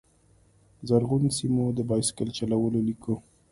[0.87, 3.15] زرغونو سیمو، د بایسکل چلولو لیکو